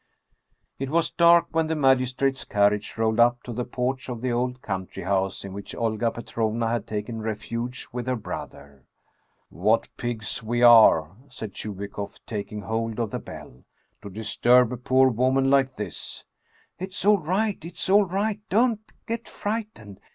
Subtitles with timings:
[0.79, 4.59] It was dark when the magistrate's carriage rolled up to the porch of the old
[4.63, 8.87] country house in which Olga Petrovna had taken refuge with her brother.
[9.49, 13.63] "What pigs we are," said Chubikoff, taking hold of the bell,"
[14.01, 16.25] to disturb a poor woman like this!""
[16.79, 17.63] It's all right!
[17.63, 18.39] It's all right!
[18.49, 19.99] Don't get frightened